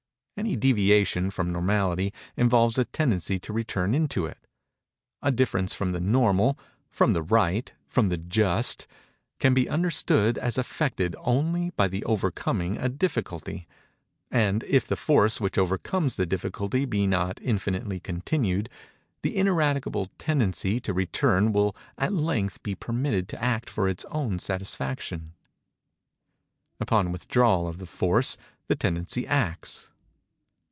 Any 0.37 0.55
deviation 0.55 1.29
from 1.29 1.51
normality 1.51 2.11
involves 2.35 2.79
a 2.79 2.85
tendency 2.85 3.37
to 3.37 3.53
return 3.53 3.93
into 3.93 4.25
it. 4.25 4.39
A 5.21 5.31
difference 5.31 5.75
from 5.75 5.91
the 5.91 5.99
normal—from 5.99 7.13
the 7.13 7.21
right—from 7.21 8.09
the 8.09 8.17
just—can 8.17 9.53
be 9.53 9.69
understood 9.69 10.39
as 10.39 10.57
effected 10.57 11.15
only 11.19 11.69
by 11.75 11.87
the 11.87 12.03
overcoming 12.05 12.77
a 12.77 12.89
difficulty; 12.89 13.67
and 14.31 14.63
if 14.63 14.87
the 14.87 14.95
force 14.95 15.39
which 15.39 15.59
overcomes 15.59 16.15
the 16.15 16.25
difficulty 16.25 16.85
be 16.85 17.05
not 17.05 17.39
infinitely 17.43 17.99
continued, 17.99 18.67
the 19.21 19.35
ineradicable 19.37 20.09
tendency 20.17 20.79
to 20.79 20.91
return 20.91 21.53
will 21.53 21.75
at 21.99 22.13
length 22.13 22.63
be 22.63 22.73
permitted 22.73 23.29
to 23.29 23.43
act 23.43 23.69
for 23.69 23.87
its 23.87 24.05
own 24.05 24.39
satisfaction. 24.39 25.33
Upon 26.79 27.11
withdrawal 27.11 27.67
of 27.67 27.77
the 27.77 27.85
force, 27.85 28.39
the 28.65 28.75
tendency 28.75 29.27
acts. 29.27 29.89